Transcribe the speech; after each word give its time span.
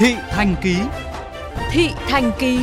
Thị 0.00 0.14
Thành 0.30 0.56
Ký 0.62 0.76
Thị 1.70 1.88
Thành 2.08 2.32
Ký 2.38 2.58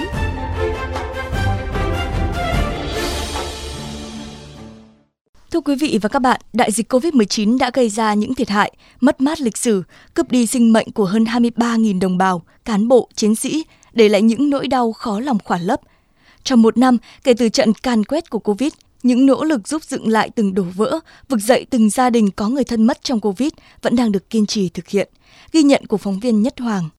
Thưa 5.51 5.59
quý 5.61 5.75
vị 5.75 5.99
và 6.01 6.09
các 6.09 6.19
bạn, 6.19 6.41
đại 6.53 6.71
dịch 6.71 6.93
COVID-19 6.93 7.57
đã 7.57 7.71
gây 7.73 7.89
ra 7.89 8.13
những 8.13 8.35
thiệt 8.35 8.49
hại, 8.49 8.71
mất 8.99 9.21
mát 9.21 9.41
lịch 9.41 9.57
sử, 9.57 9.83
cướp 10.13 10.31
đi 10.31 10.45
sinh 10.45 10.73
mệnh 10.73 10.91
của 10.91 11.05
hơn 11.05 11.23
23.000 11.23 11.99
đồng 11.99 12.17
bào, 12.17 12.43
cán 12.65 12.87
bộ, 12.87 13.09
chiến 13.15 13.35
sĩ, 13.35 13.65
để 13.93 14.09
lại 14.09 14.21
những 14.21 14.49
nỗi 14.49 14.67
đau 14.67 14.93
khó 14.93 15.19
lòng 15.19 15.37
khỏa 15.43 15.57
lấp. 15.57 15.81
Trong 16.43 16.61
một 16.61 16.77
năm, 16.77 16.97
kể 17.23 17.33
từ 17.33 17.49
trận 17.49 17.73
can 17.73 18.03
quét 18.03 18.29
của 18.29 18.39
Covid, 18.39 18.73
những 19.03 19.25
nỗ 19.25 19.43
lực 19.43 19.67
giúp 19.67 19.83
dựng 19.83 20.07
lại 20.07 20.29
từng 20.35 20.53
đổ 20.53 20.63
vỡ, 20.75 20.99
vực 21.29 21.39
dậy 21.39 21.65
từng 21.69 21.89
gia 21.89 22.09
đình 22.09 22.31
có 22.31 22.49
người 22.49 22.63
thân 22.63 22.83
mất 22.83 23.03
trong 23.03 23.19
Covid 23.19 23.49
vẫn 23.81 23.95
đang 23.95 24.11
được 24.11 24.29
kiên 24.29 24.45
trì 24.45 24.69
thực 24.69 24.87
hiện. 24.87 25.09
Ghi 25.51 25.63
nhận 25.63 25.85
của 25.85 25.97
phóng 25.97 26.19
viên 26.19 26.41
Nhất 26.41 26.59
Hoàng. 26.59 26.89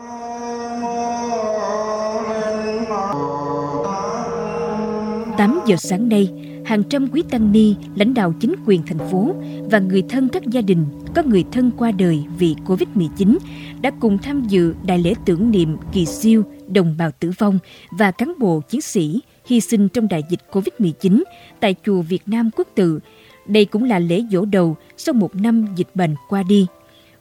8 0.00 0.08
giờ 5.66 5.76
sáng 5.76 6.08
nay, 6.08 6.28
hàng 6.64 6.82
trăm 6.82 7.08
quý 7.12 7.22
tăng 7.30 7.52
ni, 7.52 7.74
lãnh 7.94 8.14
đạo 8.14 8.34
chính 8.40 8.54
quyền 8.66 8.82
thành 8.86 9.10
phố 9.10 9.34
và 9.70 9.78
người 9.78 10.02
thân 10.08 10.28
các 10.28 10.42
gia 10.46 10.60
đình 10.60 10.84
có 11.14 11.22
người 11.22 11.44
thân 11.52 11.70
qua 11.78 11.90
đời 11.90 12.24
vì 12.38 12.54
Covid-19 12.66 13.36
đã 13.80 13.90
cùng 14.00 14.18
tham 14.18 14.42
dự 14.48 14.74
đại 14.86 14.98
lễ 14.98 15.14
tưởng 15.26 15.50
niệm 15.50 15.76
kỳ 15.92 16.06
siêu 16.06 16.44
đồng 16.68 16.94
bào 16.98 17.10
tử 17.20 17.30
vong 17.38 17.58
và 17.98 18.10
cán 18.10 18.32
bộ 18.38 18.60
chiến 18.60 18.80
sĩ 18.80 19.20
hy 19.46 19.60
sinh 19.60 19.88
trong 19.88 20.08
đại 20.08 20.22
dịch 20.30 20.40
Covid-19 20.50 21.22
tại 21.60 21.74
chùa 21.86 22.02
Việt 22.02 22.22
Nam 22.26 22.50
Quốc 22.56 22.68
Tự. 22.74 23.00
Đây 23.46 23.64
cũng 23.64 23.84
là 23.84 23.98
lễ 23.98 24.22
dỗ 24.30 24.44
đầu 24.44 24.76
sau 24.96 25.12
một 25.12 25.34
năm 25.34 25.66
dịch 25.76 25.88
bệnh 25.94 26.14
qua 26.28 26.42
đi. 26.42 26.66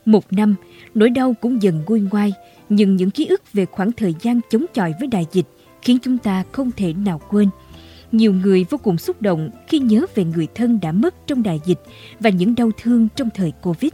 Một 0.06 0.34
năm, 0.34 0.56
nỗi 0.94 1.10
đau 1.10 1.36
cũng 1.42 1.62
dần 1.62 1.84
nguôi 1.88 2.02
ngoai, 2.12 2.34
nhưng 2.70 2.96
những 2.96 3.12
ký 3.12 3.26
ức 3.26 3.54
về 3.54 3.66
khoảng 3.66 3.92
thời 3.92 4.16
gian 4.22 4.40
chống 4.50 4.66
chọi 4.74 4.94
với 5.00 5.08
đại 5.08 5.26
dịch 5.32 5.46
khiến 5.82 5.98
chúng 6.02 6.18
ta 6.18 6.44
không 6.52 6.72
thể 6.72 6.94
nào 6.94 7.22
quên. 7.30 7.50
Nhiều 8.12 8.34
người 8.34 8.66
vô 8.70 8.78
cùng 8.84 8.98
xúc 8.98 9.22
động 9.22 9.50
khi 9.68 9.80
nhớ 9.80 10.06
về 10.16 10.24
người 10.24 10.48
thân 10.56 10.80
đã 10.82 10.92
mất 10.92 11.28
trong 11.28 11.44
đại 11.44 11.60
dịch 11.66 11.80
và 12.20 12.30
những 12.30 12.56
đau 12.56 12.72
thương 12.82 13.08
trong 13.16 13.30
thời 13.36 13.54
Covid. 13.62 13.92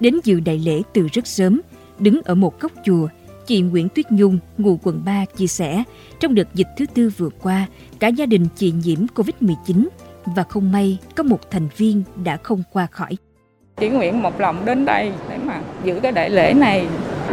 Đến 0.00 0.14
dự 0.24 0.40
đại 0.40 0.58
lễ 0.58 0.82
từ 0.92 1.08
rất 1.12 1.26
sớm, 1.26 1.60
đứng 1.98 2.20
ở 2.24 2.34
một 2.34 2.60
góc 2.60 2.72
chùa, 2.84 3.08
chị 3.46 3.60
Nguyễn 3.60 3.88
Tuyết 3.88 4.12
Nhung, 4.12 4.38
ngụ 4.58 4.78
quận 4.82 5.02
3 5.04 5.24
chia 5.24 5.46
sẻ, 5.46 5.84
trong 6.20 6.34
đợt 6.34 6.54
dịch 6.54 6.68
thứ 6.78 6.86
tư 6.94 7.10
vừa 7.16 7.30
qua, 7.42 7.66
cả 7.98 8.08
gia 8.08 8.26
đình 8.26 8.46
chị 8.56 8.72
nhiễm 8.84 9.06
Covid-19 9.14 9.88
và 10.24 10.42
không 10.42 10.72
may 10.72 10.98
có 11.14 11.22
một 11.22 11.50
thành 11.50 11.68
viên 11.76 12.02
đã 12.24 12.36
không 12.36 12.62
qua 12.72 12.86
khỏi. 12.86 13.16
Chị 13.76 13.88
Nguyễn 13.88 14.22
một 14.22 14.40
lòng 14.40 14.64
đến 14.64 14.84
đây 14.84 15.12
để 15.28 15.38
mà 15.44 15.60
giữ 15.84 16.00
cái 16.02 16.12
đại 16.12 16.30
lễ 16.30 16.54
này 16.54 16.86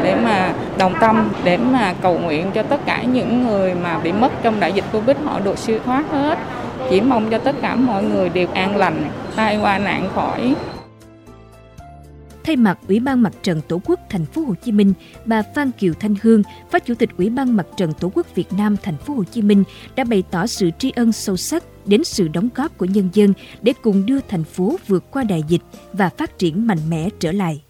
để 0.03 0.15
mà 0.15 0.53
đồng 0.77 0.93
tâm 1.01 1.31
để 1.43 1.57
mà 1.57 1.93
cầu 2.01 2.19
nguyện 2.19 2.51
cho 2.53 2.63
tất 2.63 2.85
cả 2.85 3.03
những 3.03 3.47
người 3.47 3.75
mà 3.75 3.99
bị 3.99 4.11
mất 4.11 4.31
trong 4.43 4.59
đại 4.59 4.73
dịch 4.73 4.85
Covid 4.91 5.17
họ 5.23 5.39
được 5.39 5.57
siêu 5.57 5.79
thoát 5.85 6.11
hết. 6.11 6.37
Chỉ 6.89 7.01
mong 7.01 7.29
cho 7.29 7.37
tất 7.37 7.55
cả 7.61 7.75
mọi 7.75 8.03
người 8.03 8.29
đều 8.29 8.47
an 8.53 8.75
lành, 8.77 9.09
tai 9.35 9.57
qua 9.61 9.77
nạn 9.77 10.09
khỏi. 10.15 10.55
Thay 12.43 12.55
mặt 12.55 12.79
Ủy 12.87 12.99
ban 12.99 13.21
Mặt 13.21 13.33
trận 13.43 13.61
Tổ 13.67 13.81
quốc 13.85 13.99
Thành 14.09 14.25
phố 14.25 14.41
Hồ 14.41 14.53
Chí 14.63 14.71
Minh, 14.71 14.93
bà 15.25 15.41
Phan 15.55 15.71
Kiều 15.71 15.93
Thanh 15.93 16.15
Hương, 16.21 16.43
Phó 16.71 16.79
Chủ 16.79 16.93
tịch 16.95 17.09
Ủy 17.17 17.29
ban 17.29 17.55
Mặt 17.55 17.65
trận 17.77 17.93
Tổ 17.93 18.11
quốc 18.13 18.35
Việt 18.35 18.53
Nam 18.57 18.75
Thành 18.83 18.97
phố 18.97 19.13
Hồ 19.13 19.23
Chí 19.23 19.41
Minh 19.41 19.63
đã 19.95 20.03
bày 20.03 20.23
tỏ 20.31 20.47
sự 20.47 20.69
tri 20.79 20.91
ân 20.95 21.11
sâu 21.11 21.37
sắc 21.37 21.63
đến 21.85 22.03
sự 22.03 22.27
đóng 22.27 22.49
góp 22.55 22.77
của 22.77 22.85
nhân 22.85 23.09
dân 23.13 23.33
để 23.61 23.73
cùng 23.81 24.05
đưa 24.05 24.19
thành 24.19 24.43
phố 24.43 24.75
vượt 24.87 25.11
qua 25.11 25.23
đại 25.23 25.43
dịch 25.47 25.61
và 25.93 26.09
phát 26.09 26.37
triển 26.37 26.67
mạnh 26.67 26.89
mẽ 26.89 27.09
trở 27.19 27.31
lại. 27.31 27.61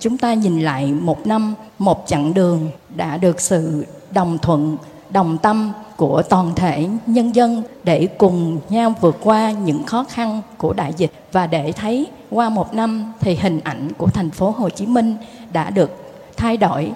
Chúng 0.00 0.18
ta 0.18 0.34
nhìn 0.34 0.60
lại 0.60 0.92
một 0.92 1.26
năm, 1.26 1.54
một 1.78 2.04
chặng 2.06 2.34
đường 2.34 2.70
đã 2.96 3.16
được 3.16 3.40
sự 3.40 3.86
đồng 4.12 4.38
thuận, 4.38 4.76
đồng 5.10 5.38
tâm 5.38 5.72
của 5.96 6.22
toàn 6.22 6.54
thể 6.56 6.88
nhân 7.06 7.34
dân 7.34 7.62
để 7.84 8.08
cùng 8.18 8.60
nhau 8.68 8.94
vượt 9.00 9.16
qua 9.20 9.50
những 9.50 9.84
khó 9.84 10.04
khăn 10.08 10.42
của 10.58 10.72
đại 10.72 10.92
dịch. 10.96 11.12
Và 11.32 11.46
để 11.46 11.72
thấy 11.72 12.06
qua 12.30 12.48
một 12.48 12.74
năm 12.74 13.12
thì 13.20 13.34
hình 13.34 13.60
ảnh 13.64 13.88
của 13.98 14.06
thành 14.06 14.30
phố 14.30 14.50
Hồ 14.50 14.70
Chí 14.70 14.86
Minh 14.86 15.16
đã 15.52 15.70
được 15.70 15.90
thay 16.36 16.56
đổi 16.56 16.92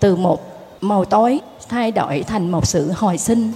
từ 0.00 0.16
một 0.16 0.40
màu 0.80 1.04
tối 1.04 1.40
thay 1.68 1.92
đổi 1.92 2.22
thành 2.22 2.50
một 2.50 2.66
sự 2.66 2.92
hồi 2.92 3.18
sinh 3.18 3.52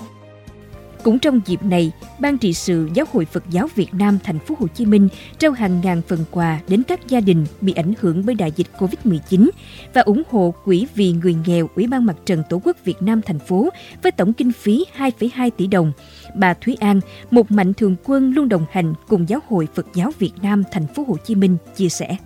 cũng 1.02 1.18
trong 1.18 1.40
dịp 1.46 1.62
này, 1.62 1.92
Ban 2.18 2.38
trị 2.38 2.52
sự 2.52 2.88
Giáo 2.94 3.06
hội 3.12 3.24
Phật 3.24 3.44
giáo 3.50 3.68
Việt 3.74 3.94
Nam 3.94 4.18
thành 4.24 4.38
phố 4.38 4.54
Hồ 4.58 4.66
Chí 4.66 4.86
Minh 4.86 5.08
trao 5.38 5.52
hàng 5.52 5.80
ngàn 5.84 6.02
phần 6.08 6.24
quà 6.30 6.60
đến 6.68 6.82
các 6.82 7.08
gia 7.08 7.20
đình 7.20 7.46
bị 7.60 7.72
ảnh 7.72 7.92
hưởng 8.00 8.26
bởi 8.26 8.34
đại 8.34 8.52
dịch 8.56 8.66
Covid-19 8.78 9.50
và 9.94 10.02
ủng 10.02 10.22
hộ 10.30 10.54
quỹ 10.64 10.86
vì 10.94 11.12
người 11.12 11.36
nghèo 11.46 11.68
Ủy 11.74 11.86
ban 11.86 12.06
Mặt 12.06 12.16
trận 12.26 12.42
Tổ 12.50 12.60
quốc 12.64 12.76
Việt 12.84 13.02
Nam 13.02 13.22
thành 13.22 13.38
phố 13.38 13.68
với 14.02 14.12
tổng 14.12 14.32
kinh 14.32 14.52
phí 14.52 14.84
2,2 14.98 15.50
tỷ 15.50 15.66
đồng. 15.66 15.92
Bà 16.34 16.54
Thúy 16.54 16.76
An, 16.80 17.00
một 17.30 17.50
mạnh 17.50 17.74
thường 17.74 17.96
quân 18.04 18.32
luôn 18.32 18.48
đồng 18.48 18.66
hành 18.70 18.94
cùng 19.08 19.28
Giáo 19.28 19.40
hội 19.48 19.68
Phật 19.74 19.86
giáo 19.94 20.12
Việt 20.18 20.32
Nam 20.42 20.62
thành 20.72 20.86
phố 20.86 21.04
Hồ 21.08 21.16
Chí 21.24 21.34
Minh 21.34 21.56
chia 21.76 21.88
sẻ. 21.88 22.16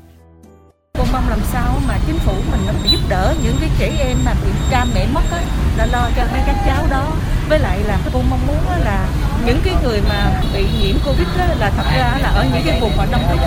Mong 1.17 1.29
làm 1.29 1.41
sao 1.53 1.81
mà 1.89 1.95
chính 2.07 2.19
phủ 2.19 2.33
mình 2.51 2.61
nó 2.67 2.73
giúp 2.85 2.99
đỡ 3.09 3.35
những 3.43 3.57
cái 3.61 3.71
trẻ 3.79 3.93
em 3.99 4.17
mà 4.25 4.33
bị 4.45 4.51
cha 4.71 4.85
mẹ 4.95 5.07
mất 5.15 5.21
á, 5.33 5.41
là 5.77 5.87
lo 5.87 6.09
cho 6.17 6.23
mấy 6.33 6.41
các 6.47 6.57
cháu 6.67 6.87
đó. 6.91 7.05
Với 7.49 7.59
lại 7.59 7.79
là 7.79 7.99
cô 8.13 8.23
mong 8.31 8.47
muốn 8.47 8.57
là 8.85 9.07
những 9.47 9.61
cái 9.65 9.75
người 9.83 10.01
mà 10.09 10.41
bị 10.55 10.67
nhiễm 10.79 10.97
Covid 11.07 11.29
đó, 11.39 11.45
là 11.59 11.71
thật 11.77 11.85
ra 11.97 12.19
là 12.23 12.29
ở 12.29 12.45
những 12.53 12.63
cái 12.67 12.81
vùng 12.81 12.97
mà 12.97 13.05
đông 13.11 13.23
đúc 13.31 13.41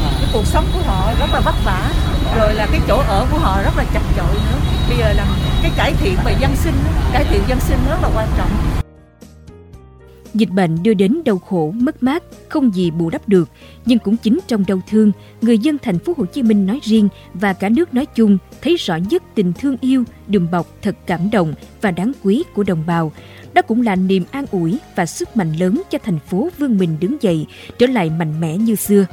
cái 0.00 0.28
cuộc 0.32 0.46
sống 0.46 0.66
của 0.72 0.80
họ 0.86 1.12
rất 1.20 1.26
là 1.32 1.40
vất 1.40 1.54
vả 1.64 1.90
rồi 2.36 2.54
là 2.54 2.66
cái 2.66 2.80
chỗ 2.88 3.02
ở 3.08 3.26
của 3.30 3.38
họ 3.38 3.62
rất 3.62 3.76
là 3.76 3.84
chặt 3.94 4.02
chội 4.16 4.34
nữa 4.34 4.58
bây 4.88 4.98
giờ 4.98 5.12
là 5.12 5.24
cái 5.62 5.70
cải 5.76 5.92
thiện 6.00 6.16
về 6.24 6.36
dân 6.40 6.56
sinh 6.56 6.84
cải 7.12 7.24
thiện 7.24 7.42
dân 7.48 7.60
sinh 7.60 7.78
rất 7.90 7.96
là 8.02 8.08
quan 8.14 8.28
trọng 8.38 8.79
Dịch 10.34 10.50
bệnh 10.50 10.82
đưa 10.82 10.94
đến 10.94 11.18
đau 11.24 11.38
khổ, 11.38 11.74
mất 11.76 12.02
mát, 12.02 12.22
không 12.48 12.74
gì 12.74 12.90
bù 12.90 13.10
đắp 13.10 13.28
được, 13.28 13.48
nhưng 13.86 13.98
cũng 13.98 14.16
chính 14.16 14.38
trong 14.46 14.64
đau 14.68 14.80
thương, 14.90 15.12
người 15.42 15.58
dân 15.58 15.78
thành 15.82 15.98
phố 15.98 16.12
Hồ 16.16 16.24
Chí 16.24 16.42
Minh 16.42 16.66
nói 16.66 16.80
riêng 16.82 17.08
và 17.34 17.52
cả 17.52 17.68
nước 17.68 17.94
nói 17.94 18.06
chung 18.06 18.38
thấy 18.62 18.76
rõ 18.76 18.96
nhất 18.96 19.22
tình 19.34 19.52
thương 19.52 19.76
yêu, 19.80 20.04
đùm 20.26 20.50
bọc 20.50 20.66
thật 20.82 20.96
cảm 21.06 21.30
động 21.30 21.54
và 21.80 21.90
đáng 21.90 22.12
quý 22.22 22.44
của 22.54 22.62
đồng 22.62 22.82
bào. 22.86 23.12
Đó 23.54 23.62
cũng 23.62 23.82
là 23.82 23.96
niềm 23.96 24.24
an 24.30 24.44
ủi 24.50 24.78
và 24.96 25.06
sức 25.06 25.36
mạnh 25.36 25.52
lớn 25.52 25.82
cho 25.90 25.98
thành 26.04 26.18
phố 26.18 26.48
vươn 26.58 26.78
mình 26.78 26.96
đứng 27.00 27.16
dậy, 27.20 27.46
trở 27.78 27.86
lại 27.86 28.10
mạnh 28.10 28.40
mẽ 28.40 28.56
như 28.56 28.74
xưa. 28.74 29.06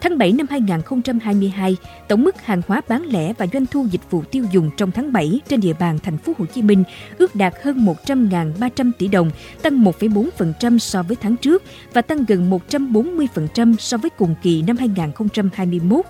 Tháng 0.00 0.18
7 0.18 0.32
năm 0.32 0.46
2022, 0.50 1.76
tổng 2.08 2.24
mức 2.24 2.42
hàng 2.42 2.62
hóa 2.68 2.80
bán 2.88 3.02
lẻ 3.02 3.32
và 3.38 3.46
doanh 3.52 3.66
thu 3.66 3.86
dịch 3.90 4.10
vụ 4.10 4.22
tiêu 4.22 4.44
dùng 4.52 4.70
trong 4.76 4.90
tháng 4.90 5.12
7 5.12 5.40
trên 5.48 5.60
địa 5.60 5.72
bàn 5.80 5.98
thành 6.02 6.18
phố 6.18 6.32
Hồ 6.38 6.46
Chí 6.46 6.62
Minh 6.62 6.84
ước 7.18 7.34
đạt 7.34 7.54
hơn 7.62 7.86
100.300 8.04 8.92
tỷ 8.98 9.08
đồng, 9.08 9.30
tăng 9.62 9.84
1,4% 9.84 10.78
so 10.78 11.02
với 11.02 11.16
tháng 11.20 11.36
trước 11.36 11.62
và 11.92 12.02
tăng 12.02 12.24
gần 12.24 12.50
140% 12.68 13.76
so 13.76 13.96
với 13.96 14.10
cùng 14.10 14.34
kỳ 14.42 14.62
năm 14.62 14.76
2021. 14.76 16.06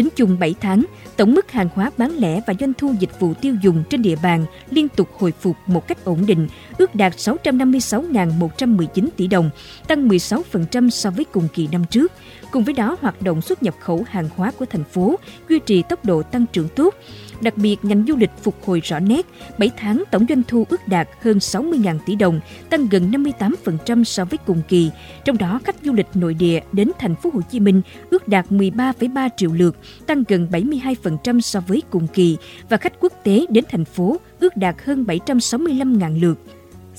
Tính 0.00 0.08
chung 0.16 0.38
7 0.38 0.54
tháng, 0.60 0.84
tổng 1.16 1.34
mức 1.34 1.50
hàng 1.50 1.68
hóa 1.74 1.90
bán 1.96 2.16
lẻ 2.16 2.40
và 2.46 2.54
doanh 2.60 2.72
thu 2.74 2.94
dịch 2.98 3.20
vụ 3.20 3.34
tiêu 3.34 3.56
dùng 3.62 3.82
trên 3.90 4.02
địa 4.02 4.16
bàn 4.22 4.46
liên 4.70 4.88
tục 4.88 5.08
hồi 5.18 5.32
phục 5.40 5.56
một 5.66 5.88
cách 5.88 6.04
ổn 6.04 6.26
định, 6.26 6.48
ước 6.78 6.94
đạt 6.94 7.16
656.119 7.16 9.08
tỷ 9.16 9.26
đồng, 9.26 9.50
tăng 9.88 10.08
16% 10.08 10.90
so 10.90 11.10
với 11.10 11.24
cùng 11.24 11.48
kỳ 11.54 11.68
năm 11.72 11.84
trước. 11.90 12.12
Cùng 12.50 12.64
với 12.64 12.74
đó, 12.74 12.96
hoạt 13.00 13.22
động 13.22 13.42
xuất 13.42 13.62
nhập 13.62 13.74
khẩu 13.80 14.04
hàng 14.08 14.28
hóa 14.36 14.52
của 14.58 14.64
thành 14.64 14.84
phố 14.84 15.18
duy 15.48 15.58
trì 15.58 15.82
tốc 15.82 16.04
độ 16.04 16.22
tăng 16.22 16.46
trưởng 16.52 16.68
tốt. 16.68 16.94
Đặc 17.40 17.56
biệt, 17.56 17.76
ngành 17.82 18.04
du 18.08 18.16
lịch 18.16 18.30
phục 18.42 18.64
hồi 18.64 18.80
rõ 18.84 18.98
nét, 18.98 19.26
7 19.58 19.70
tháng 19.76 20.04
tổng 20.10 20.26
doanh 20.28 20.42
thu 20.48 20.66
ước 20.68 20.88
đạt 20.88 21.08
hơn 21.22 21.38
60.000 21.38 21.98
tỷ 22.06 22.14
đồng, 22.14 22.40
tăng 22.70 22.88
gần 22.88 23.10
58% 23.10 24.04
so 24.04 24.24
với 24.24 24.38
cùng 24.46 24.62
kỳ. 24.68 24.90
Trong 25.24 25.38
đó, 25.38 25.60
khách 25.64 25.76
du 25.82 25.92
lịch 25.92 26.06
nội 26.14 26.34
địa 26.34 26.60
đến 26.72 26.90
thành 26.98 27.14
phố 27.14 27.30
Hồ 27.34 27.40
Chí 27.50 27.60
Minh 27.60 27.82
ước 28.10 28.28
đạt 28.28 28.46
13,3 28.50 29.28
triệu 29.36 29.52
lượt, 29.52 29.76
tăng 30.06 30.24
gần 30.28 30.48
72% 30.50 31.40
so 31.40 31.60
với 31.60 31.82
cùng 31.90 32.06
kỳ 32.06 32.36
và 32.68 32.76
khách 32.76 33.00
quốc 33.00 33.12
tế 33.24 33.46
đến 33.48 33.64
thành 33.70 33.84
phố 33.84 34.16
ước 34.40 34.56
đạt 34.56 34.76
hơn 34.84 35.04
765.000 35.04 36.20
lượt. 36.20 36.38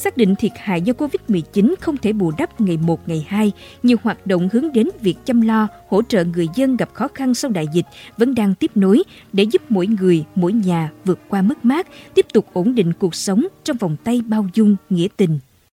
Xác 0.03 0.17
định 0.17 0.35
thiệt 0.35 0.51
hại 0.55 0.81
do 0.81 0.93
Covid-19 0.93 1.75
không 1.79 1.97
thể 1.97 2.13
bù 2.13 2.31
đắp 2.37 2.61
ngày 2.61 2.77
1, 2.77 3.09
ngày 3.09 3.25
2, 3.27 3.51
nhiều 3.83 3.97
hoạt 4.03 4.27
động 4.27 4.49
hướng 4.53 4.73
đến 4.73 4.87
việc 5.01 5.15
chăm 5.25 5.41
lo, 5.41 5.67
hỗ 5.89 6.01
trợ 6.01 6.23
người 6.23 6.47
dân 6.55 6.77
gặp 6.77 6.89
khó 6.93 7.07
khăn 7.07 7.33
sau 7.33 7.51
đại 7.51 7.65
dịch 7.73 7.85
vẫn 8.17 8.35
đang 8.35 8.55
tiếp 8.55 8.71
nối 8.75 9.03
để 9.33 9.43
giúp 9.43 9.61
mỗi 9.69 9.87
người, 9.87 10.23
mỗi 10.35 10.53
nhà 10.53 10.91
vượt 11.05 11.19
qua 11.29 11.41
mất 11.41 11.65
mát, 11.65 11.87
tiếp 12.15 12.25
tục 12.33 12.45
ổn 12.53 12.75
định 12.75 12.93
cuộc 12.99 13.15
sống 13.15 13.47
trong 13.63 13.77
vòng 13.77 13.95
tay 14.03 14.21
bao 14.27 14.47
dung, 14.53 14.75
nghĩa 14.89 15.07
tình. 15.17 15.39